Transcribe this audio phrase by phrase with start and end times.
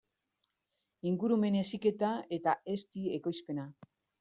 [1.09, 3.71] Ingurumen heziketa eta ezti ekoizpena.